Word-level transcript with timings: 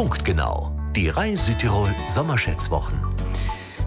Punktgenau. 0.00 0.72
Die 0.96 1.10
Reihe 1.10 1.36
Südtirol 1.36 1.94
Sommerschätzwochen. 2.08 3.09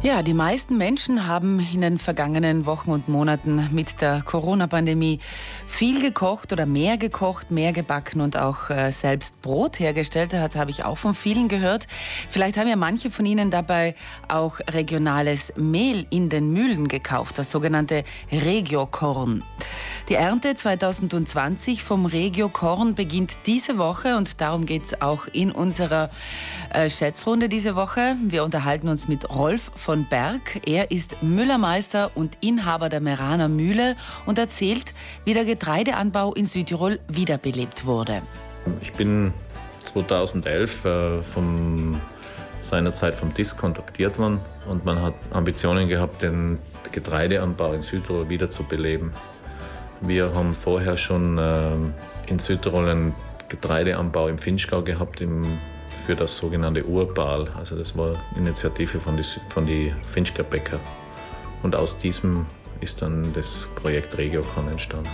Ja, 0.04 0.22
die 0.22 0.34
meisten 0.34 0.78
Menschen 0.78 1.28
haben 1.28 1.66
in 1.74 1.80
den 1.80 1.98
vergangenen 1.98 2.66
Wochen 2.66 2.92
und 2.92 3.08
Monaten 3.08 3.70
mit 3.72 4.02
der 4.02 4.22
Corona-Pandemie 4.22 5.22
viel 5.66 6.02
gekocht 6.02 6.52
oder 6.52 6.66
mehr 6.66 6.98
gekocht, 6.98 7.52
mehr 7.52 7.72
gebacken 7.72 8.20
und 8.20 8.38
auch 8.38 8.70
äh, 8.70 8.92
selbst 8.92 9.42
Brot 9.42 9.80
hergestellt. 9.80 10.34
Das 10.34 10.58
habe 10.58 10.72
ich 10.72 10.84
auch 10.84 10.98
von 10.98 11.14
vielen 11.14 11.48
gehört. 11.48 11.88
Vielleicht 12.30 12.58
haben 12.58 12.68
ja 12.68 12.76
manche 12.76 13.12
von 13.12 13.26
Ihnen 13.26 13.50
dabei 13.50 13.96
auch 14.28 14.60
regionales 14.72 15.54
Mehl 15.56 16.06
in 16.10 16.28
den 16.28 16.52
Mühlen 16.52 16.90
gekauft, 16.90 17.40
das 17.40 17.50
sogenannte 17.50 18.04
Regiokorn. 18.30 19.42
Die 20.10 20.16
Ernte 20.16 20.54
2020 20.54 21.82
vom 21.82 22.06
Regiokorn 22.06 22.94
beginnt 22.94 23.38
diese 23.46 23.78
Woche 23.78 24.18
und 24.18 24.42
darum 24.42 24.66
geht 24.66 24.84
es 24.84 25.02
auch 25.02 25.28
in 25.32 25.50
unserer 25.50 26.10
äh, 26.74 26.90
Schätzrunde 26.90 27.48
diese 27.48 27.78
Woche. 27.78 28.18
Wir 28.22 28.44
unterhalten 28.44 28.90
uns 28.90 29.08
mit 29.08 29.30
Rolf 29.30 29.72
von 29.76 29.93
von 29.94 30.06
Berg. 30.06 30.60
Er 30.66 30.90
ist 30.90 31.22
Müllermeister 31.22 32.10
und 32.16 32.40
Inhaber 32.42 32.90
der 32.90 33.00
Meraner 33.00 33.48
Mühle 33.48 33.96
und 34.26 34.40
erzählt, 34.40 34.92
wie 35.24 35.36
der 35.36 35.46
Getreideanbau 35.46 36.34
in 36.34 36.46
Südtirol 36.46 37.00
wiederbelebt 37.08 37.86
wurde. 37.86 38.24
Ich 38.82 38.92
bin 38.94 39.32
2011 39.84 40.86
äh, 40.86 41.22
seinerzeit 42.64 43.14
vom 43.14 43.36
DIS 43.36 43.56
kontaktiert 43.56 44.18
worden 44.18 44.40
und 44.68 44.84
man 44.84 45.00
hat 45.00 45.14
Ambitionen 45.30 45.88
gehabt, 45.88 46.24
den 46.24 46.58
Getreideanbau 46.92 47.74
in 47.74 47.84
Südtirol 47.84 48.28
wiederzubeleben. 48.30 49.12
Wir 50.02 50.34
haben 50.34 50.56
vorher 50.56 50.98
schon 50.98 51.38
äh, 51.38 52.32
in 52.32 52.40
Südtirol 52.40 52.90
einen 52.90 53.16
Getreideanbau 53.48 54.28
im 54.28 54.40
Finchgau 54.40 54.82
gehabt, 54.82 55.22
im 55.22 55.60
für 56.06 56.16
das 56.16 56.38
sogenannte 56.38 56.86
Urbal. 56.86 57.50
Also 57.58 57.76
das 57.76 57.98
war 57.98 58.16
Initiative 58.36 59.00
von 59.00 59.18
die, 59.18 59.24
von 59.50 59.66
die 59.66 59.94
Finchker 60.06 60.44
Bäcker. 60.44 60.80
Und 61.62 61.76
aus 61.76 61.98
diesem 61.98 62.46
ist 62.84 63.02
dann 63.02 63.34
das 63.34 63.68
Projekt 63.76 64.18
RegioCon 64.18 64.68
entstanden. 64.68 65.10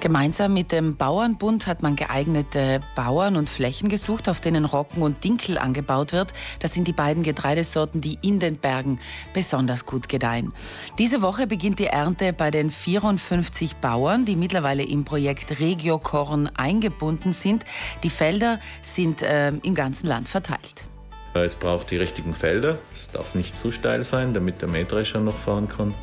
Gemeinsam 0.00 0.54
mit 0.54 0.72
dem 0.72 0.96
Bauernbund 0.96 1.66
hat 1.66 1.82
man 1.82 1.96
geeignete 1.96 2.80
Bauern 2.94 3.36
und 3.36 3.50
Flächen 3.50 3.88
gesucht, 3.88 4.28
auf 4.28 4.40
denen 4.40 4.64
Rocken 4.64 5.02
und 5.02 5.22
Dinkel 5.24 5.58
angebaut 5.58 6.12
wird. 6.12 6.32
Das 6.60 6.74
sind 6.74 6.88
die 6.88 6.92
beiden 6.92 7.22
Getreidesorten, 7.22 8.00
die 8.00 8.18
in 8.22 8.38
den 8.38 8.56
Bergen 8.56 8.98
besonders 9.34 9.84
gut 9.84 10.08
gedeihen. 10.08 10.52
Diese 10.98 11.22
Woche 11.22 11.46
beginnt 11.46 11.78
die 11.78 11.86
Ernte 11.86 12.32
bei 12.32 12.50
den 12.50 12.70
54 12.70 13.76
Bauern, 13.76 14.24
die 14.24 14.36
mittlerweile 14.36 14.82
im 14.82 15.04
Projekt 15.04 15.60
Regiokorn 15.60 16.50
eingebunden 16.56 17.32
sind. 17.32 17.64
Die 18.02 18.10
Felder 18.10 18.60
sind 18.82 19.22
äh, 19.22 19.48
im 19.48 19.74
ganzen 19.74 20.06
Land 20.06 20.28
verteilt. 20.28 20.86
Es 21.32 21.54
braucht 21.54 21.92
die 21.92 21.96
richtigen 21.96 22.34
Felder. 22.34 22.78
Es 22.92 23.08
darf 23.10 23.34
nicht 23.36 23.56
zu 23.56 23.70
steil 23.70 24.02
sein, 24.02 24.34
damit 24.34 24.62
der 24.62 24.68
Mähdrescher 24.68 25.20
noch 25.20 25.36
fahren 25.36 25.68
kann. 25.68 25.94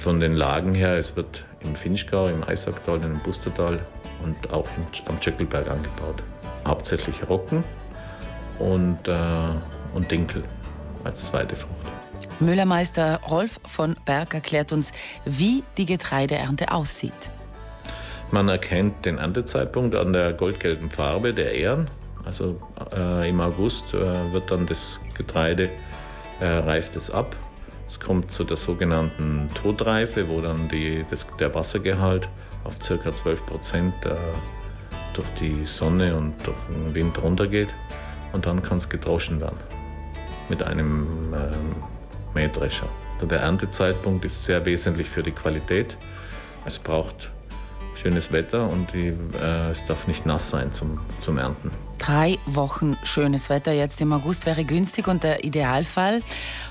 Von 0.00 0.18
den 0.18 0.34
Lagen 0.34 0.74
her, 0.74 0.96
es 0.96 1.14
wird 1.14 1.44
im 1.60 1.74
Finchgau, 1.74 2.28
im 2.28 2.42
Eisacktal, 2.42 3.02
im 3.02 3.18
Bustertal 3.18 3.78
und 4.24 4.50
auch 4.50 4.66
am 5.04 5.20
Tschöckelberg 5.20 5.68
angebaut. 5.68 6.22
Hauptsächlich 6.66 7.16
Rocken 7.28 7.62
und, 8.58 9.06
äh, 9.06 9.12
und 9.92 10.10
Dinkel 10.10 10.42
als 11.04 11.26
zweite 11.26 11.54
Frucht. 11.54 11.84
Müllermeister 12.40 13.20
Rolf 13.28 13.60
von 13.66 13.94
Berg 14.06 14.32
erklärt 14.32 14.72
uns, 14.72 14.92
wie 15.26 15.64
die 15.76 15.84
Getreideernte 15.84 16.72
aussieht. 16.72 17.30
Man 18.30 18.48
erkennt 18.48 19.04
den 19.04 19.18
Erntezeitpunkt 19.18 19.94
an 19.94 20.14
der 20.14 20.32
goldgelben 20.32 20.90
Farbe 20.90 21.34
der 21.34 21.54
Ähren. 21.54 21.90
Also 22.24 22.58
äh, 22.96 23.28
im 23.28 23.38
August 23.42 23.92
äh, 23.92 24.32
wird 24.32 24.50
dann 24.50 24.64
das 24.64 24.98
Getreide, 25.12 25.68
äh, 26.40 26.46
reift 26.46 26.96
es 26.96 27.10
ab 27.10 27.36
es 27.90 27.98
kommt 27.98 28.30
zu 28.30 28.44
der 28.44 28.56
sogenannten 28.56 29.48
Todreife, 29.52 30.28
wo 30.28 30.40
dann 30.40 30.68
die, 30.68 31.04
das, 31.10 31.26
der 31.40 31.52
Wassergehalt 31.56 32.28
auf 32.62 32.78
ca. 32.78 33.12
12 33.12 33.44
Prozent 33.44 34.06
äh, 34.06 34.14
durch 35.12 35.26
die 35.40 35.66
Sonne 35.66 36.14
und 36.14 36.34
durch 36.46 36.56
den 36.68 36.94
Wind 36.94 37.20
runtergeht. 37.20 37.74
Und 38.32 38.46
dann 38.46 38.62
kann 38.62 38.78
es 38.78 38.88
gedroschen 38.88 39.40
werden 39.40 39.58
mit 40.48 40.62
einem 40.62 41.34
ähm, 41.34 41.74
Mähdrescher. 42.32 42.88
Der 43.22 43.40
Erntezeitpunkt 43.40 44.24
ist 44.24 44.44
sehr 44.44 44.64
wesentlich 44.64 45.10
für 45.10 45.24
die 45.24 45.32
Qualität. 45.32 45.96
Es 46.64 46.78
braucht 46.78 47.32
schönes 48.00 48.32
Wetter 48.32 48.68
und 48.68 48.92
die, 48.92 49.08
äh, 49.38 49.70
es 49.70 49.84
darf 49.84 50.06
nicht 50.06 50.26
nass 50.26 50.50
sein 50.50 50.72
zum, 50.72 51.00
zum 51.18 51.38
Ernten. 51.38 51.70
Drei 51.98 52.38
Wochen 52.46 52.96
schönes 53.04 53.50
Wetter 53.50 53.72
jetzt 53.72 54.00
im 54.00 54.10
August 54.14 54.46
wäre 54.46 54.64
günstig 54.64 55.06
und 55.06 55.22
der 55.22 55.44
Idealfall. 55.44 56.22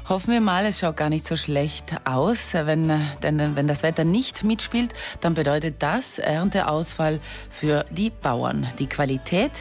Hoffen 0.10 0.34
wir 0.34 0.42
mal, 0.42 0.66
es 0.66 0.80
schaut 0.80 0.98
gar 0.98 1.10
nicht 1.10 1.28
so 1.28 1.36
schlecht 1.36 1.96
aus. 2.04 2.54
Wenn, 2.54 2.92
denn 3.22 3.56
wenn 3.56 3.68
das 3.68 3.84
Wetter 3.84 4.06
nicht 4.06 4.44
mitspielt, 4.44 4.92
dann 5.22 5.36
bedeutet 5.36 5.76
das 5.84 6.18
Ernteausfall 6.18 7.20
für 7.52 7.86
die 7.92 8.10
Bauern. 8.10 8.68
Die 8.80 8.88
Qualität, 8.88 9.52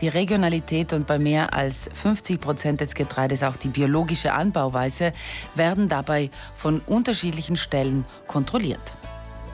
die 0.00 0.08
Regionalität 0.08 0.94
und 0.94 1.06
bei 1.06 1.18
mehr 1.18 1.52
als 1.52 1.90
50 1.92 2.40
Prozent 2.40 2.80
des 2.80 2.94
Getreides 2.94 3.42
auch 3.42 3.56
die 3.56 3.68
biologische 3.68 4.32
Anbauweise 4.32 5.12
werden 5.54 5.90
dabei 5.90 6.30
von 6.54 6.80
unterschiedlichen 6.86 7.56
Stellen 7.56 8.06
kontrolliert. 8.26 8.96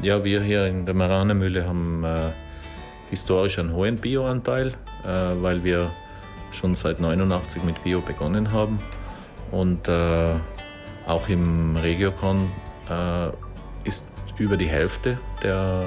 Ja, 0.02 0.22
wir 0.22 0.42
hier 0.42 0.66
in 0.66 0.86
der 0.86 0.94
Maranermühle 0.94 1.66
haben 1.66 2.04
äh, 2.04 2.30
historisch 3.10 3.58
einen 3.58 3.72
hohen 3.72 3.96
Bioanteil, 3.96 4.68
äh, 5.04 5.08
weil 5.40 5.64
wir 5.64 5.90
schon 6.50 6.74
seit 6.74 7.00
89 7.00 7.62
mit 7.62 7.82
Bio 7.82 8.00
begonnen 8.00 8.52
haben. 8.52 8.80
Und 9.50 9.88
äh, 9.88 10.34
auch 11.06 11.28
im 11.28 11.76
Regiocon 11.76 12.50
äh, 12.90 13.28
ist 13.84 14.04
über 14.36 14.56
die 14.56 14.66
Hälfte 14.66 15.18
der, 15.42 15.84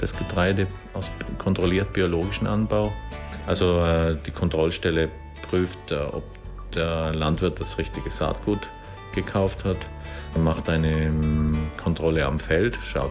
des 0.00 0.16
Getreide 0.16 0.66
aus 0.94 1.10
kontrolliert 1.38 1.92
biologischen 1.92 2.46
Anbau. 2.46 2.92
Also 3.46 3.80
äh, 3.80 4.16
die 4.24 4.30
Kontrollstelle 4.30 5.08
prüft, 5.48 5.90
äh, 5.90 5.96
ob 5.96 6.22
der 6.74 7.12
Landwirt 7.14 7.60
das 7.60 7.78
richtige 7.78 8.10
Saatgut 8.10 8.68
gekauft 9.14 9.64
hat, 9.64 9.78
macht 10.38 10.68
eine 10.68 11.06
ähm, 11.06 11.68
Kontrolle 11.82 12.24
am 12.24 12.38
Feld, 12.38 12.78
schaut 12.84 13.10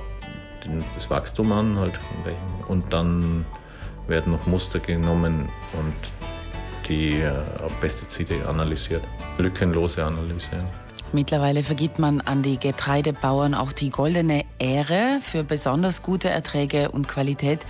das 0.96 1.10
Wachstum 1.10 1.52
an 1.52 1.78
halt, 1.78 2.00
und 2.68 2.92
dann 2.94 3.46
werden 4.08 4.32
noch 4.32 4.46
Muster 4.48 4.80
genommen 4.80 5.50
und 5.74 5.94
die 6.90 7.22
äh, 7.22 7.32
auf 7.64 7.80
Pestizide 7.80 8.46
analysiert, 8.48 9.04
lückenlose 9.38 10.04
analysieren. 10.04 10.68
Mittlerweile 11.12 11.64
vergibt 11.64 11.98
man 11.98 12.22
an 12.22 12.44
die 12.44 12.60
Getreidebauern 12.60 13.56
auch 13.56 13.72
die 13.72 13.90
goldene 13.90 14.44
Ehre 14.60 15.20
für 15.22 15.44
besonders 15.44 16.04
gute 16.04 16.30
Erträge 16.30 16.92
und 16.92 17.08
Qualität. 17.08 17.66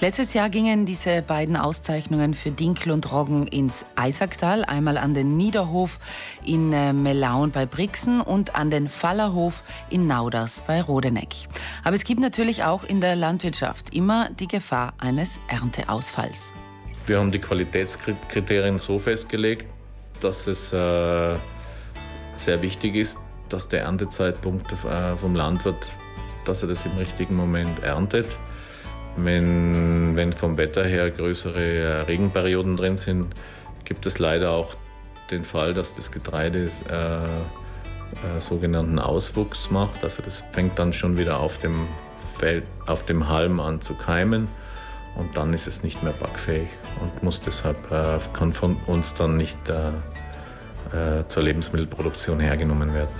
Letztes 0.00 0.34
Jahr 0.34 0.50
gingen 0.50 0.84
diese 0.84 1.22
beiden 1.22 1.56
Auszeichnungen 1.56 2.34
für 2.34 2.50
Dinkel 2.50 2.92
und 2.92 3.10
Roggen 3.10 3.46
ins 3.46 3.86
Eisacktal, 3.96 4.64
einmal 4.64 4.98
an 4.98 5.14
den 5.14 5.38
Niederhof 5.38 6.00
in 6.44 6.72
äh, 6.74 6.92
Melaun 6.92 7.50
bei 7.50 7.64
Brixen 7.64 8.20
und 8.20 8.54
an 8.54 8.70
den 8.70 8.90
Fallerhof 8.90 9.64
in 9.88 10.06
Nauders 10.06 10.62
bei 10.66 10.82
Rodeneck. 10.82 11.34
Aber 11.84 11.96
es 11.96 12.04
gibt 12.04 12.20
natürlich 12.20 12.64
auch 12.64 12.84
in 12.84 13.00
der 13.00 13.16
Landwirtschaft 13.16 13.94
immer 13.94 14.28
die 14.28 14.48
Gefahr 14.48 14.92
eines 14.98 15.40
Ernteausfalls. 15.48 16.52
Wir 17.04 17.18
haben 17.18 17.32
die 17.32 17.40
Qualitätskriterien 17.40 18.78
so 18.78 18.98
festgelegt, 19.00 19.66
dass 20.20 20.46
es 20.46 20.72
äh, 20.72 21.34
sehr 22.36 22.62
wichtig 22.62 22.94
ist, 22.94 23.18
dass 23.48 23.68
der 23.68 23.82
Erntezeitpunkt 23.82 24.70
äh, 24.72 25.16
vom 25.16 25.34
Landwirt, 25.34 25.84
dass 26.44 26.62
er 26.62 26.68
das 26.68 26.84
im 26.84 26.92
richtigen 26.92 27.34
Moment 27.34 27.82
erntet. 27.82 28.38
Wenn, 29.16 30.14
wenn 30.14 30.32
vom 30.32 30.56
Wetter 30.56 30.84
her 30.84 31.10
größere 31.10 31.60
äh, 31.60 32.00
Regenperioden 32.02 32.76
drin 32.76 32.96
sind, 32.96 33.34
gibt 33.84 34.06
es 34.06 34.20
leider 34.20 34.52
auch 34.52 34.76
den 35.32 35.44
Fall, 35.44 35.74
dass 35.74 35.94
das 35.94 36.12
Getreide 36.12 36.68
äh, 36.88 38.36
äh, 38.36 38.40
sogenannten 38.40 39.00
Auswuchs 39.00 39.72
macht. 39.72 40.04
Also 40.04 40.22
das 40.22 40.44
fängt 40.52 40.78
dann 40.78 40.92
schon 40.92 41.18
wieder 41.18 41.40
auf 41.40 41.58
dem, 41.58 41.88
Feld, 42.38 42.64
auf 42.86 43.04
dem 43.04 43.28
Halm 43.28 43.58
an 43.58 43.80
zu 43.80 43.94
keimen 43.94 44.46
und 45.16 45.36
dann 45.36 45.52
ist 45.52 45.66
es 45.66 45.82
nicht 45.82 46.02
mehr 46.02 46.12
backfähig 46.12 46.68
und 47.00 47.22
muss 47.22 47.40
deshalb, 47.40 47.90
äh, 47.90 48.18
kann 48.32 48.52
von 48.52 48.76
uns 48.86 49.14
dann 49.14 49.36
nicht 49.36 49.58
äh, 49.68 49.88
äh, 50.92 51.26
zur 51.28 51.42
Lebensmittelproduktion 51.42 52.40
hergenommen 52.40 52.94
werden. 52.94 53.10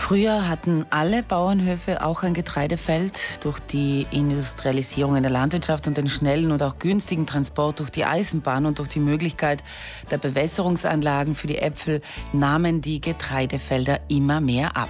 Früher 0.00 0.48
hatten 0.48 0.86
alle 0.88 1.22
Bauernhöfe 1.22 2.02
auch 2.02 2.22
ein 2.22 2.32
Getreidefeld. 2.32 3.44
Durch 3.44 3.60
die 3.60 4.06
Industrialisierung 4.10 5.14
in 5.14 5.22
der 5.22 5.30
Landwirtschaft 5.30 5.86
und 5.86 5.98
den 5.98 6.08
schnellen 6.08 6.50
und 6.50 6.62
auch 6.62 6.78
günstigen 6.78 7.26
Transport 7.26 7.80
durch 7.80 7.90
die 7.90 8.06
Eisenbahn 8.06 8.64
und 8.64 8.78
durch 8.78 8.88
die 8.88 8.98
Möglichkeit 8.98 9.62
der 10.10 10.16
Bewässerungsanlagen 10.16 11.34
für 11.34 11.46
die 11.46 11.58
Äpfel 11.58 12.00
nahmen 12.32 12.80
die 12.80 13.00
Getreidefelder 13.00 14.00
immer 14.08 14.40
mehr 14.40 14.74
ab. 14.74 14.88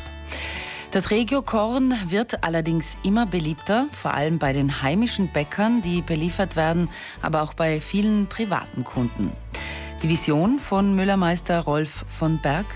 Das 0.93 1.13
Regiokorn 1.13 1.95
wird 2.09 2.43
allerdings 2.43 2.99
immer 3.05 3.25
beliebter, 3.25 3.87
vor 3.93 4.13
allem 4.13 4.41
bei 4.41 4.53
den 4.53 4.83
heimischen 4.83 5.29
Bäckern, 5.29 5.83
die 5.83 6.03
beliefert 6.03 6.57
werden, 6.57 6.89
aber 7.23 7.43
auch 7.43 7.55
bei 7.55 7.81
vielen 7.81 8.27
privaten 8.27 8.83
Kunden. 8.83 9.31
Die 10.03 10.09
Vision 10.09 10.59
von 10.59 10.97
Müllermeister 10.97 11.61
Rolf 11.61 12.05
von 12.09 12.39
Berg? 12.39 12.67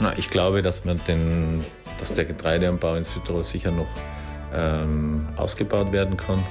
Na, 0.00 0.16
ich 0.16 0.30
glaube, 0.30 0.62
dass, 0.62 0.86
man 0.86 0.98
den, 1.06 1.62
dass 1.98 2.14
der 2.14 2.24
Getreideanbau 2.24 2.94
in 2.94 3.04
Südtirol 3.04 3.42
sicher 3.42 3.70
noch 3.70 3.90
ähm, 4.54 5.28
ausgebaut 5.36 5.92
werden 5.92 6.16
kann. 6.16 6.42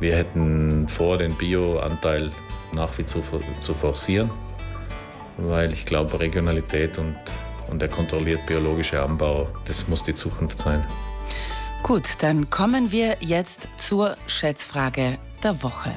Wir 0.00 0.16
hätten 0.16 0.86
vor, 0.86 1.16
den 1.16 1.34
Bioanteil 1.34 2.30
nach 2.74 2.98
wie 2.98 3.06
zu, 3.06 3.22
zu 3.60 3.72
forcieren, 3.72 4.30
weil 5.38 5.72
ich 5.72 5.86
glaube, 5.86 6.20
Regionalität 6.20 6.98
und, 6.98 7.16
und 7.70 7.80
der 7.80 7.88
kontrolliert 7.88 8.44
biologische 8.46 9.02
Anbau, 9.02 9.48
das 9.64 9.88
muss 9.88 10.02
die 10.02 10.14
Zukunft 10.14 10.58
sein. 10.58 10.84
Gut, 11.82 12.22
dann 12.22 12.50
kommen 12.50 12.92
wir 12.92 13.16
jetzt 13.20 13.68
zur 13.76 14.16
Schätzfrage 14.26 15.18
der 15.42 15.62
Woche. 15.62 15.94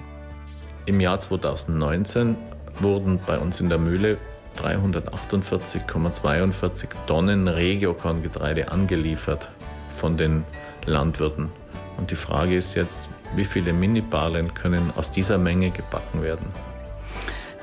Im 0.86 1.00
Jahr 1.00 1.20
2019 1.20 2.36
wurden 2.80 3.20
bei 3.26 3.40
uns 3.40 3.62
in 3.62 3.70
der 3.70 3.78
Mühle 3.78 4.18
348,42 4.58 6.88
Tonnen 7.06 7.48
Regiokorngetreide 7.48 8.70
angeliefert 8.72 9.52
von 9.90 10.18
den 10.18 10.44
Landwirten. 10.86 11.52
Und 11.98 12.12
die 12.12 12.16
Frage 12.16 12.56
ist 12.56 12.76
jetzt, 12.76 13.10
wie 13.36 13.46
viele 13.46 13.74
Minibalen 13.74 14.54
können 14.54 14.94
aus 14.96 15.12
dieser 15.12 15.38
Menge 15.38 15.72
gebacken 15.72 16.22
werden? 16.22 16.48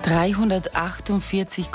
348,42 0.05 1.71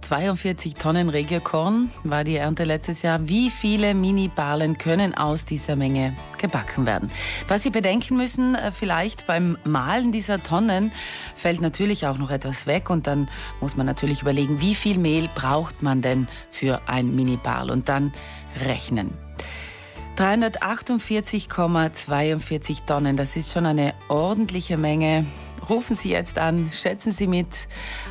42 0.00 0.74
Tonnen 0.74 1.08
Regiokorn 1.08 1.90
war 2.04 2.24
die 2.24 2.36
Ernte 2.36 2.64
letztes 2.64 3.02
Jahr. 3.02 3.28
Wie 3.28 3.50
viele 3.50 3.94
Mini-Balen 3.94 4.78
können 4.78 5.14
aus 5.14 5.44
dieser 5.44 5.76
Menge 5.76 6.16
gebacken 6.38 6.86
werden? 6.86 7.10
Was 7.46 7.62
Sie 7.62 7.70
bedenken 7.70 8.16
müssen, 8.16 8.54
äh, 8.54 8.72
vielleicht 8.72 9.26
beim 9.26 9.58
Mahlen 9.64 10.12
dieser 10.12 10.42
Tonnen 10.42 10.92
fällt 11.34 11.60
natürlich 11.60 12.06
auch 12.06 12.16
noch 12.18 12.30
etwas 12.30 12.66
weg 12.66 12.88
und 12.90 13.06
dann 13.06 13.28
muss 13.60 13.76
man 13.76 13.86
natürlich 13.86 14.22
überlegen, 14.22 14.60
wie 14.60 14.74
viel 14.74 14.98
Mehl 14.98 15.28
braucht 15.34 15.82
man 15.82 16.02
denn 16.02 16.28
für 16.50 16.80
ein 16.86 17.14
Mini-Bal 17.14 17.70
und 17.70 17.88
dann 17.88 18.12
rechnen. 18.64 19.12
348,42 20.16 22.86
Tonnen, 22.86 23.16
das 23.16 23.36
ist 23.36 23.52
schon 23.52 23.66
eine 23.66 23.94
ordentliche 24.08 24.76
Menge. 24.76 25.26
Rufen 25.68 25.94
Sie 25.94 26.10
jetzt 26.10 26.38
an, 26.38 26.70
schätzen 26.72 27.12
Sie 27.12 27.26
mit 27.26 27.68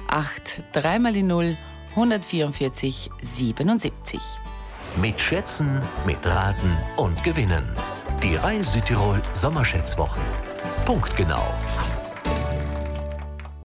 8 0.08 0.64
3 0.74 1.00
mal 1.00 1.12
die 1.12 1.24
0 1.24 1.58
144 1.98 3.10
77. 3.22 4.20
Mit 5.02 5.20
Schätzen, 5.20 5.82
mit 6.06 6.24
Raten 6.24 6.78
und 6.96 7.24
Gewinnen. 7.24 7.68
Die 8.22 8.36
Reihe 8.36 8.64
Südtirol 8.64 9.20
Sommerschätzwochen. 9.34 10.22
Punktgenau. 10.86 11.48